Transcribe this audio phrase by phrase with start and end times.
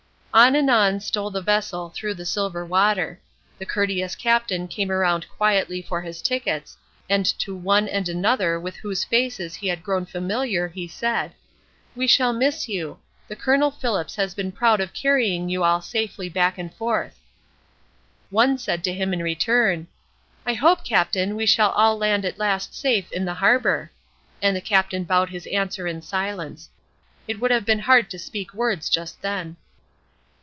[0.33, 3.19] On and on stole the vessel through the silver water.
[3.59, 6.77] The courteous captain came around quietly for his tickets,
[7.09, 11.33] and to one and another with whose faces he had grown familiar he said:
[11.97, 13.71] "We shall miss you; the Col.
[13.71, 17.19] Phillips has been proud of carrying you all safely back and forth."
[18.29, 19.87] One said to him in return:
[20.45, 23.91] "I hope, captain, we shall all land at last safe in the harbor."
[24.41, 26.69] And the captain bowed his answer in silence.
[27.27, 29.57] It would have been hard to speak words just then.